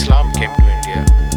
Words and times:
Islam 0.00 0.32
came 0.32 0.54
to 0.56 0.66
India. 0.66 1.29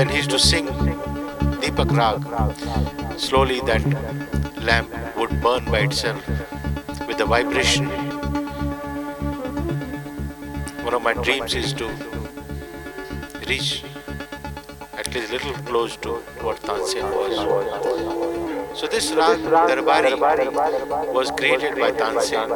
when 0.00 0.08
he 0.08 0.16
used 0.16 0.30
to 0.30 0.38
sing 0.38 0.66
Deepak 1.62 1.90
Rag, 1.94 2.20
slowly 3.18 3.60
that 3.66 3.82
lamp 4.68 4.88
would 5.14 5.42
burn 5.42 5.66
by 5.66 5.80
itself 5.80 6.26
with 7.06 7.18
the 7.18 7.26
vibration. 7.26 7.84
One 10.86 10.94
of 10.94 11.02
my 11.02 11.12
dreams 11.12 11.54
is 11.54 11.74
to 11.74 11.88
reach 13.46 13.84
at 14.94 15.14
least 15.14 15.28
a 15.28 15.32
little 15.34 15.52
close 15.68 15.98
to 15.98 16.14
what 16.46 16.62
Tansen 16.62 17.04
was. 17.18 18.80
So 18.80 18.86
this 18.86 19.12
Rag 19.12 19.38
Darbari 19.40 21.12
was 21.12 21.30
created 21.32 21.74
by 21.78 21.92
Tansen 21.92 22.48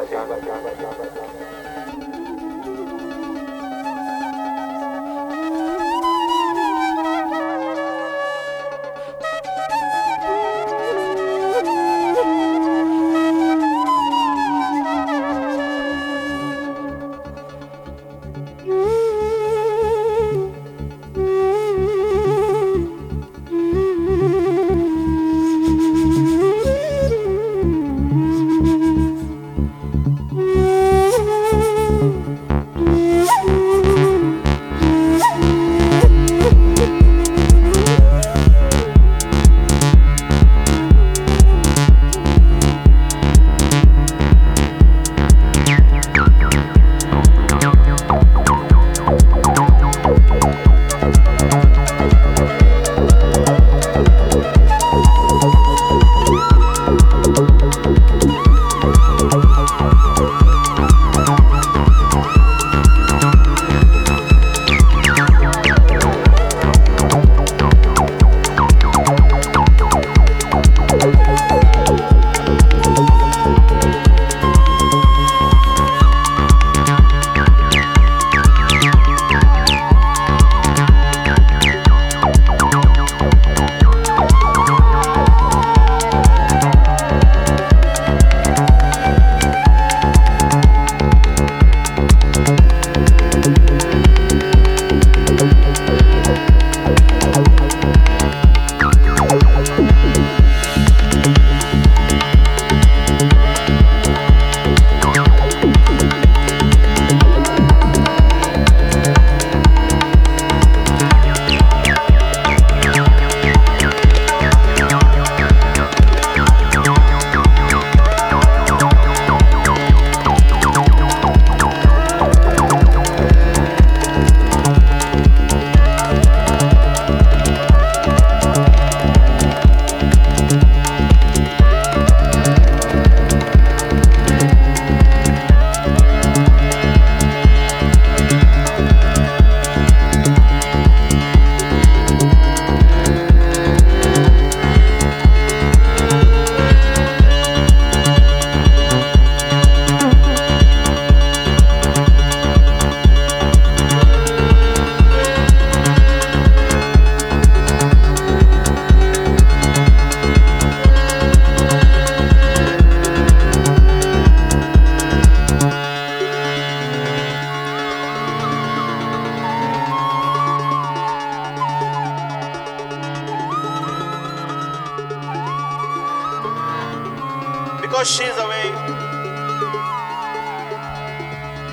because 177.95 178.11
she's 178.11 178.35
away. 178.35 178.71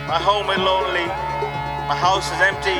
My 0.06 0.20
home 0.22 0.48
is 0.50 0.58
lonely. 0.58 1.06
My 1.90 1.96
house 1.98 2.26
is 2.30 2.40
empty. 2.40 2.78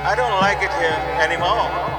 I 0.00 0.14
don't 0.16 0.40
like 0.40 0.62
it 0.64 0.72
here 0.80 0.96
anymore. 1.20 1.95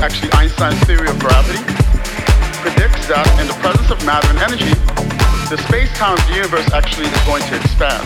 Actually 0.00 0.32
Einstein's 0.32 0.80
theory 0.84 1.08
of 1.08 1.18
gravity. 1.18 1.60
Predicts 2.64 3.04
that 3.08 3.28
in 3.36 3.46
the 3.46 3.56
presence 3.60 3.90
of 3.92 4.00
matter 4.04 4.28
and 4.32 4.40
energy, 4.40 4.72
the 5.52 5.60
space-time 5.68 6.16
of 6.16 6.22
the 6.28 6.34
universe 6.40 6.64
actually 6.72 7.04
is 7.04 7.22
going 7.28 7.44
to 7.48 7.54
expand. 7.56 8.04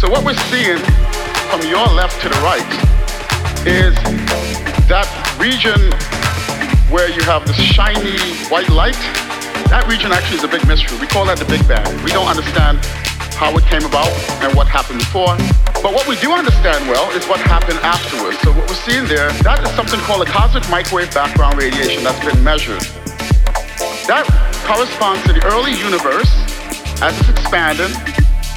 So 0.00 0.08
what 0.08 0.24
we're 0.24 0.38
seeing 0.48 0.80
from 1.52 1.60
your 1.68 1.84
left 1.92 2.20
to 2.24 2.28
the 2.32 2.40
right 2.40 2.64
is 3.68 3.92
that 4.88 5.08
region 5.36 5.92
where 6.88 7.12
you 7.12 7.20
have 7.28 7.44
this 7.44 7.60
shiny 7.60 8.16
white 8.48 8.72
light. 8.72 8.98
That 9.68 9.84
region 9.84 10.12
actually 10.12 10.40
is 10.40 10.44
a 10.44 10.48
big 10.48 10.64
mystery. 10.64 10.96
We 10.96 11.06
call 11.06 11.28
that 11.28 11.36
the 11.36 11.44
Big 11.44 11.60
Bang. 11.68 11.84
We 12.00 12.08
don't 12.08 12.28
understand 12.28 12.80
how 13.38 13.54
it 13.56 13.62
came 13.70 13.86
about 13.86 14.10
and 14.42 14.50
what 14.58 14.66
happened 14.66 14.98
before. 14.98 15.38
But 15.78 15.94
what 15.94 16.08
we 16.10 16.18
do 16.18 16.32
understand 16.34 16.90
well 16.90 17.08
is 17.14 17.24
what 17.30 17.38
happened 17.38 17.78
afterwards. 17.86 18.36
So 18.42 18.50
what 18.50 18.66
we're 18.66 18.82
seeing 18.82 19.06
there, 19.06 19.30
that 19.46 19.62
is 19.62 19.70
something 19.78 20.00
called 20.00 20.26
a 20.26 20.30
cosmic 20.30 20.68
microwave 20.68 21.14
background 21.14 21.56
radiation 21.56 22.02
that's 22.02 22.18
been 22.18 22.42
measured. 22.42 22.82
That 24.10 24.26
corresponds 24.66 25.22
to 25.30 25.32
the 25.32 25.44
early 25.46 25.70
universe 25.70 26.26
as 27.00 27.14
it's 27.20 27.30
expanding, 27.30 27.94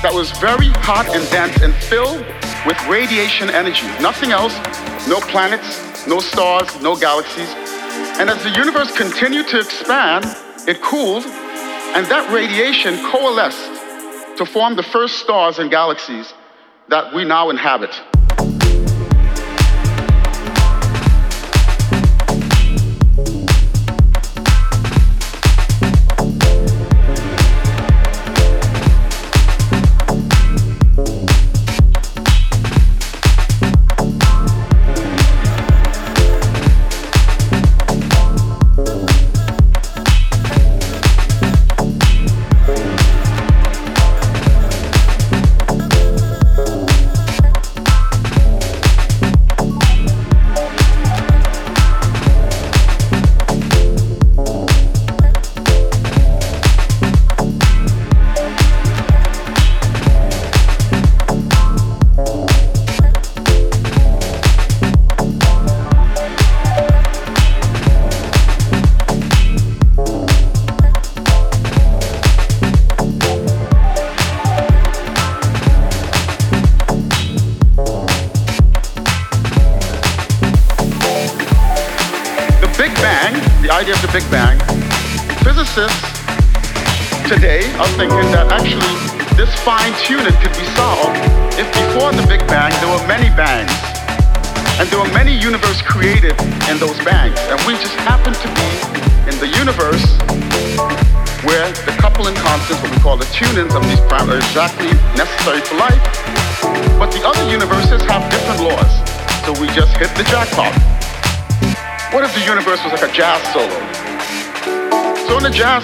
that 0.01 0.09
was 0.09 0.31
very 0.41 0.73
hot 0.81 1.05
and 1.13 1.21
dense 1.29 1.61
and 1.61 1.75
filled 1.85 2.25
with 2.65 2.73
radiation 2.89 3.53
energy. 3.53 3.85
Nothing 4.01 4.33
else, 4.33 4.57
no 5.05 5.21
planets, 5.29 5.77
no 6.07 6.17
stars, 6.19 6.65
no 6.81 6.95
galaxies. 6.97 7.53
And 8.17 8.33
as 8.33 8.41
the 8.41 8.49
universe 8.49 8.89
continued 8.97 9.47
to 9.49 9.59
expand, 9.59 10.25
it 10.67 10.81
cooled, 10.81 11.25
and 11.93 12.01
that 12.07 12.33
radiation 12.33 12.97
coalesced 13.13 13.70
to 14.43 14.51
form 14.51 14.75
the 14.75 14.83
first 14.83 15.19
stars 15.19 15.59
and 15.59 15.69
galaxies 15.69 16.33
that 16.89 17.13
we 17.13 17.23
now 17.23 17.51
inhabit. 17.51 18.10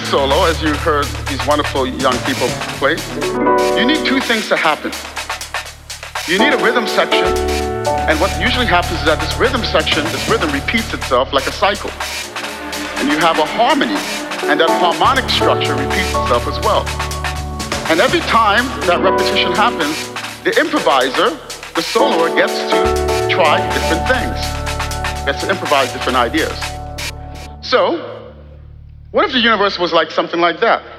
Solo, 0.07 0.45
as 0.45 0.61
you 0.61 0.73
heard 0.87 1.05
these 1.27 1.45
wonderful 1.45 1.85
young 1.85 2.17
people 2.23 2.47
play, 2.79 2.95
you 3.75 3.85
need 3.85 4.05
two 4.05 4.21
things 4.21 4.47
to 4.47 4.55
happen. 4.55 4.91
You 6.31 6.39
need 6.39 6.53
a 6.53 6.63
rhythm 6.63 6.87
section, 6.87 7.27
and 8.07 8.19
what 8.19 8.31
usually 8.39 8.65
happens 8.65 8.99
is 8.99 9.05
that 9.05 9.19
this 9.19 9.35
rhythm 9.37 9.63
section, 9.63 10.03
this 10.15 10.23
rhythm 10.29 10.51
repeats 10.51 10.93
itself 10.93 11.33
like 11.33 11.45
a 11.47 11.51
cycle. 11.51 11.91
And 12.99 13.11
you 13.11 13.19
have 13.19 13.37
a 13.37 13.45
harmony, 13.45 13.99
and 14.47 14.59
that 14.59 14.71
harmonic 14.79 15.29
structure 15.29 15.75
repeats 15.75 16.15
itself 16.15 16.47
as 16.47 16.59
well. 16.63 16.87
And 17.91 17.99
every 17.99 18.21
time 18.31 18.63
that 18.87 19.03
repetition 19.03 19.51
happens, 19.51 19.95
the 20.47 20.55
improviser, 20.55 21.35
the 21.75 21.83
soloist, 21.83 22.35
gets 22.35 22.55
to 22.71 22.79
try 23.27 23.59
different 23.75 24.07
things 24.07 24.39
gets 25.27 25.41
to 25.41 25.49
improvise 25.49 25.91
different 25.91 26.17
ideas. 26.17 26.57
So, 27.59 28.16
what 29.11 29.25
if 29.25 29.31
the 29.31 29.39
universe 29.39 29.79
was 29.79 29.93
like 29.93 30.11
something 30.11 30.39
like 30.39 30.59
that? 30.59 30.96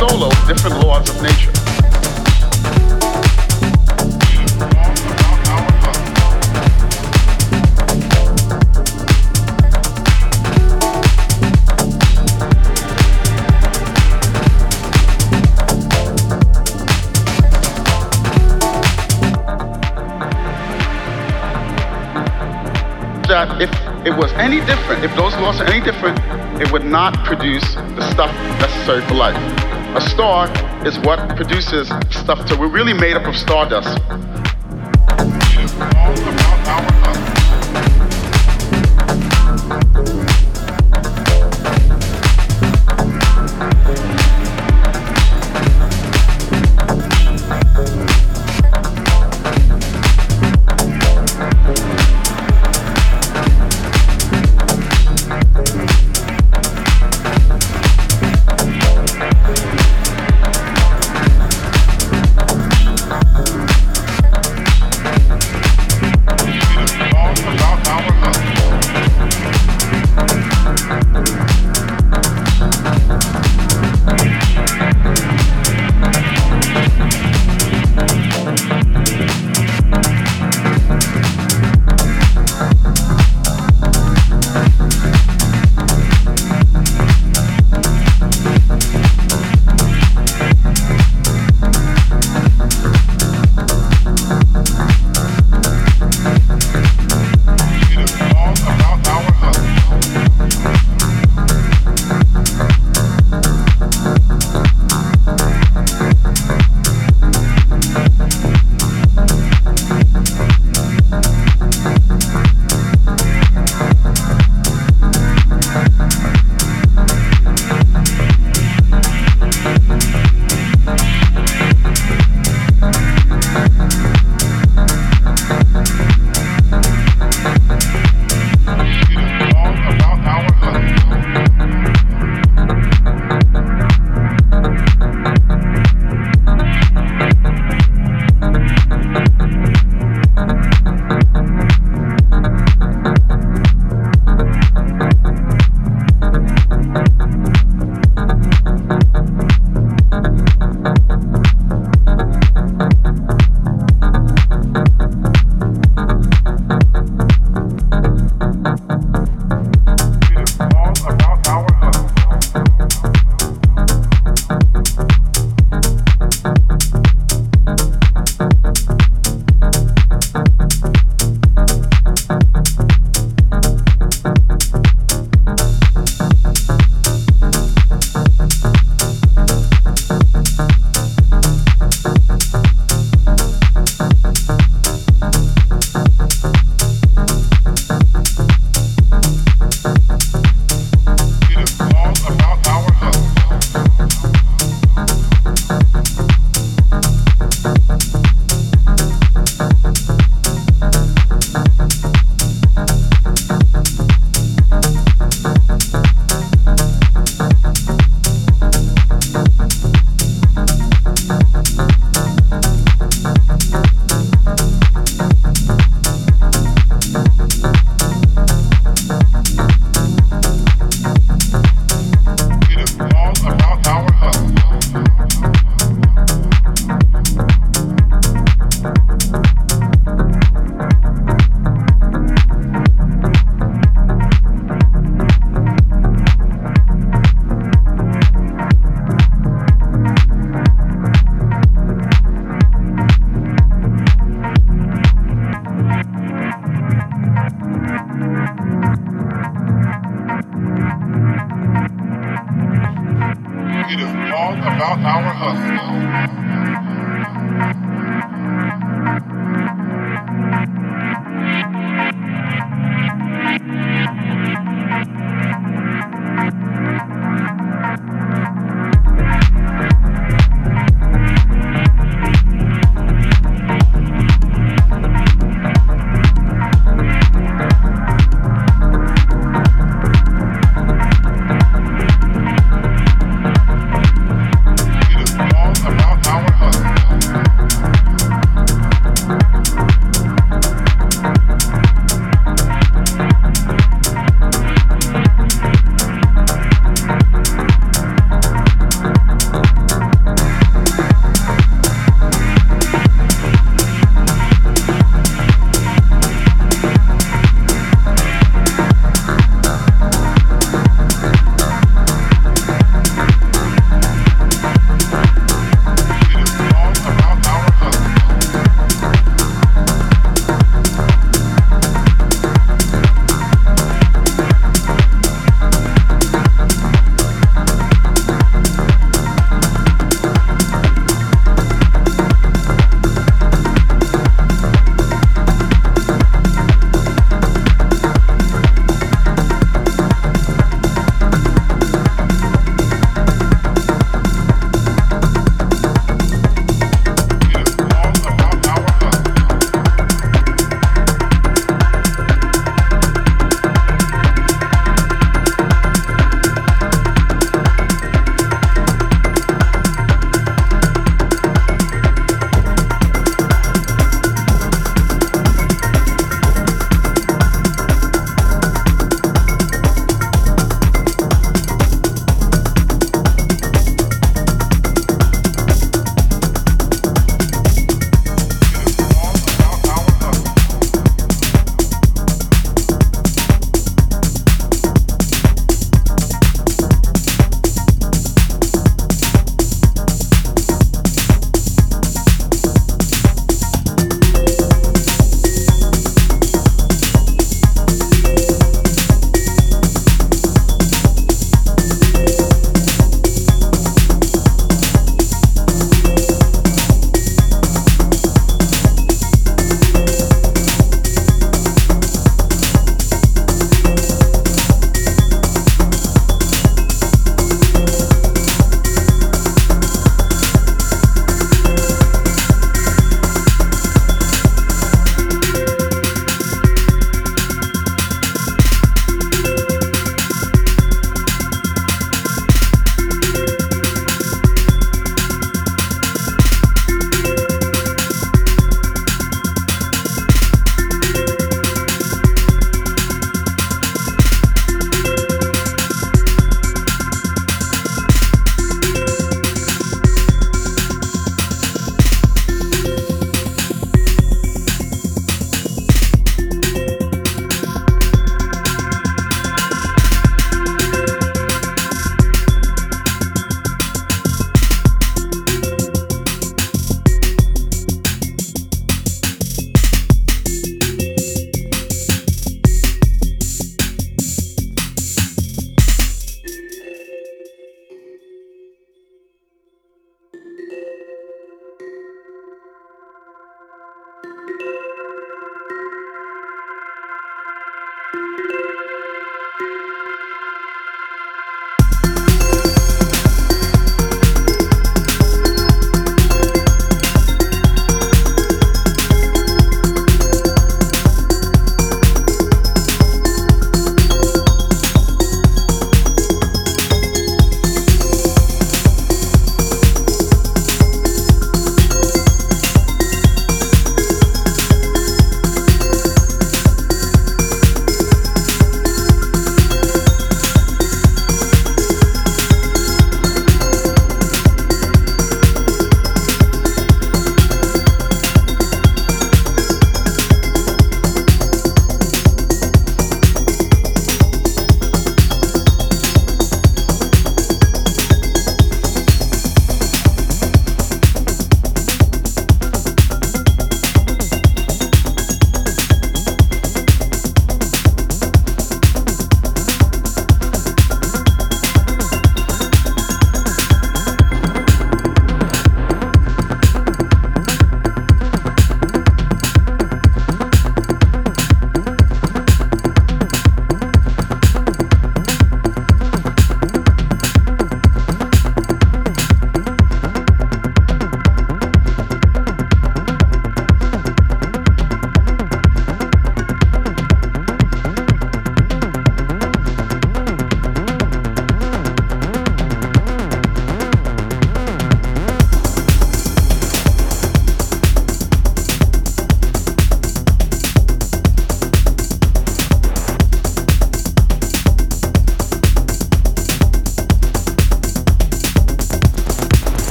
Solo 0.00 0.30
different 0.46 0.82
laws 0.82 1.10
of 1.10 1.22
nature. 1.22 1.52
that 23.28 23.60
if 23.60 23.70
it 24.04 24.16
was 24.16 24.32
any 24.32 24.60
different, 24.66 25.04
if 25.04 25.14
those 25.14 25.32
laws 25.36 25.60
are 25.60 25.66
any 25.66 25.84
different, 25.84 26.18
it 26.60 26.72
would 26.72 26.84
not 26.84 27.14
produce 27.24 27.74
the 27.74 28.10
stuff 28.10 28.32
necessary 28.58 29.02
for 29.02 29.14
life. 29.14 29.59
A 29.96 30.00
star 30.00 30.46
is 30.86 30.98
what 31.00 31.18
produces 31.36 31.88
stuff. 32.10 32.48
So 32.48 32.58
we're 32.58 32.68
really 32.68 32.92
made 32.92 33.16
up 33.16 33.26
of 33.26 33.36
stardust. 33.36 33.98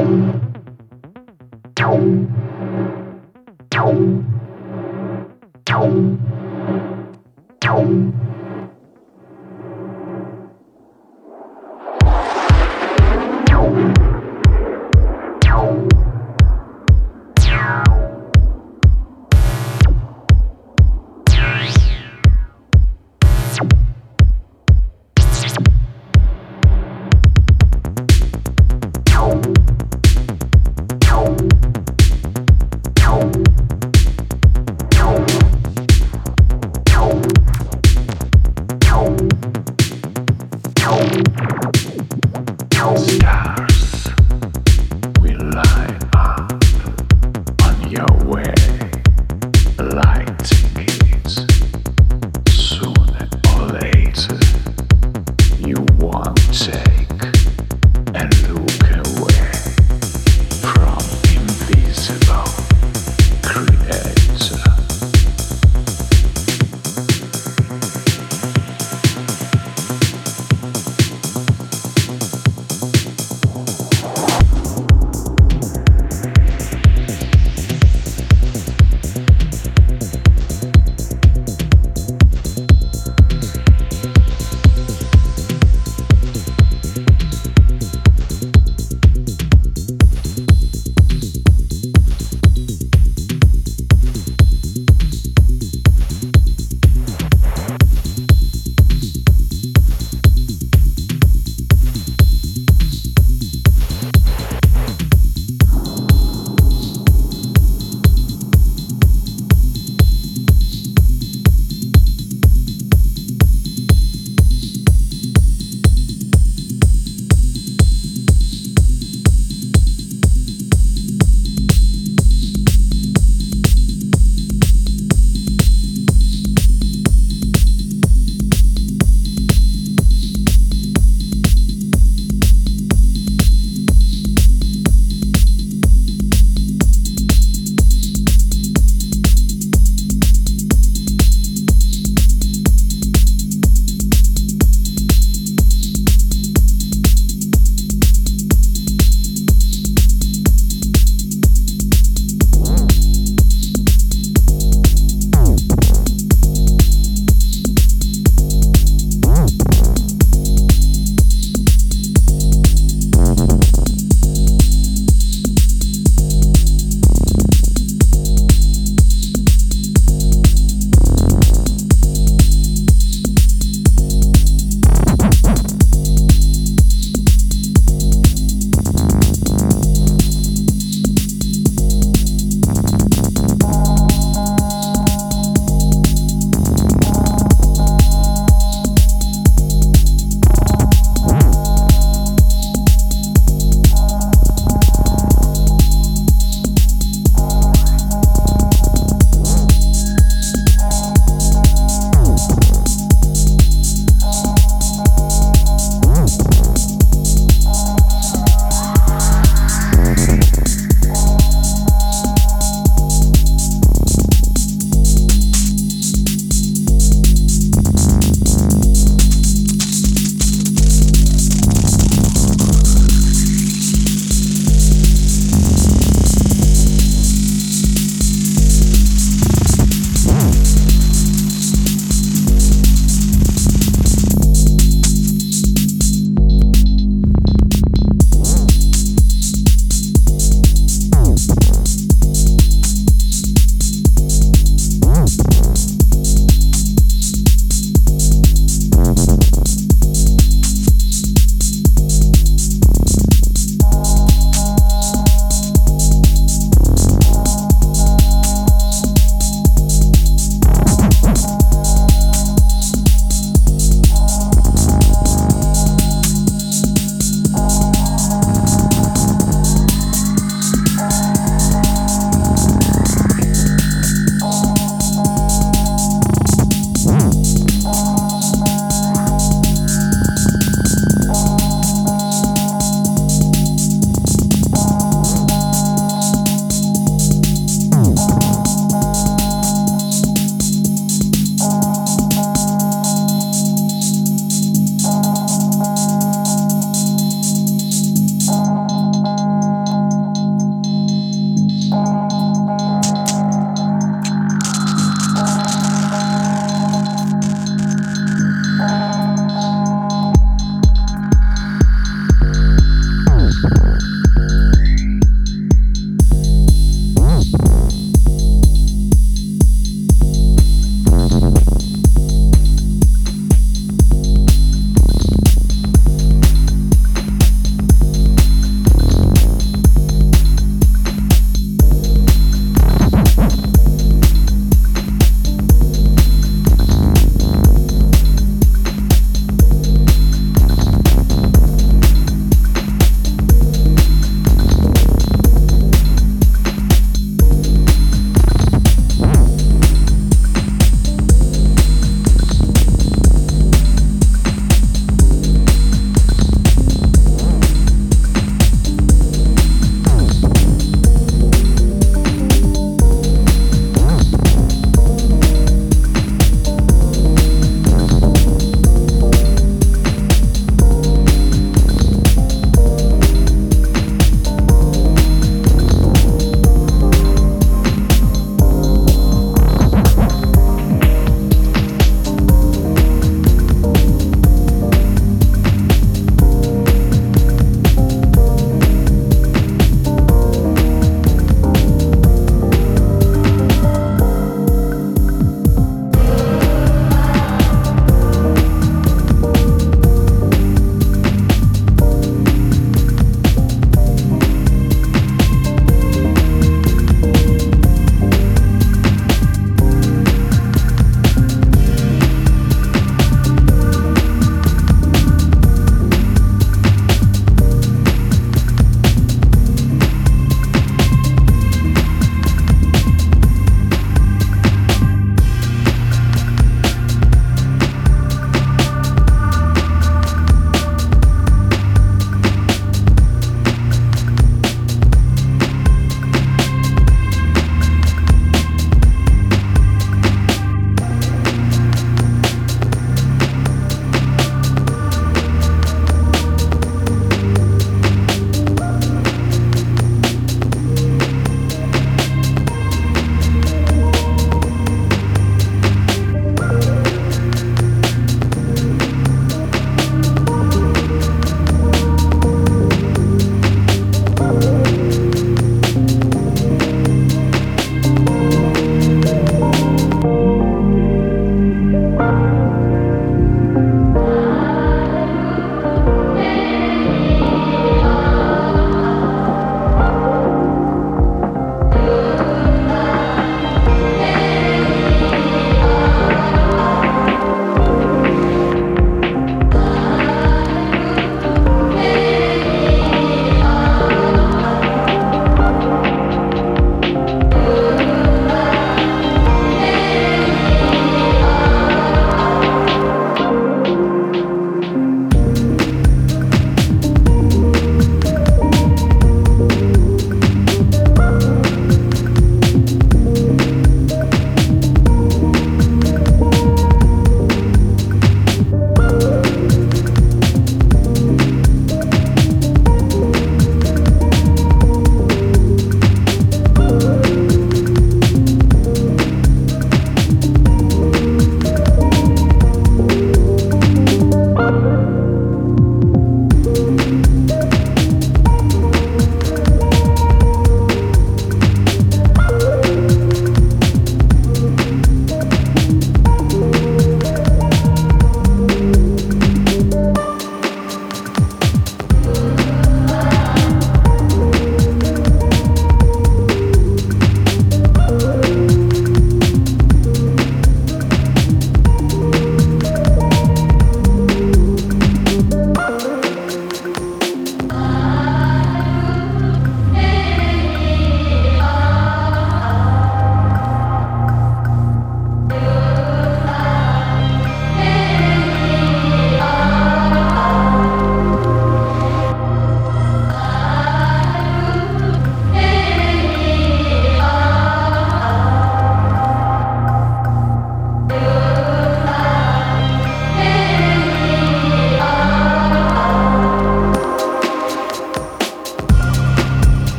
Thank 0.00 0.40
you. 1.78 2.59